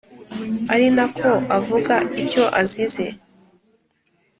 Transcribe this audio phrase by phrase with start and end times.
[0.73, 3.05] ari na ko avuga icyo azize;